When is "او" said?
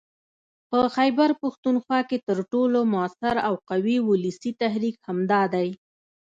3.47-3.53